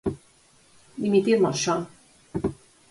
–Dimitirmos, 0.99 1.57
Xoán. 1.63 1.81